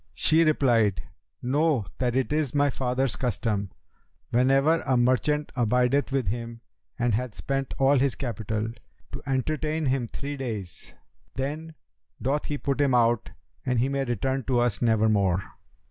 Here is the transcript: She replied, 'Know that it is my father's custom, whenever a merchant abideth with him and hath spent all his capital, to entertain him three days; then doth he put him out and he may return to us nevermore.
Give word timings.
She 0.15 0.43
replied, 0.43 1.03
'Know 1.43 1.85
that 1.99 2.15
it 2.15 2.33
is 2.33 2.55
my 2.55 2.71
father's 2.71 3.15
custom, 3.15 3.69
whenever 4.31 4.81
a 4.81 4.97
merchant 4.97 5.51
abideth 5.55 6.11
with 6.11 6.25
him 6.27 6.61
and 6.97 7.13
hath 7.13 7.37
spent 7.37 7.75
all 7.77 7.99
his 7.99 8.15
capital, 8.15 8.69
to 9.11 9.21
entertain 9.27 9.85
him 9.85 10.07
three 10.07 10.37
days; 10.37 10.95
then 11.35 11.75
doth 12.19 12.45
he 12.45 12.57
put 12.57 12.81
him 12.81 12.95
out 12.95 13.29
and 13.63 13.77
he 13.77 13.89
may 13.89 14.03
return 14.03 14.43
to 14.45 14.59
us 14.59 14.81
nevermore. 14.81 15.43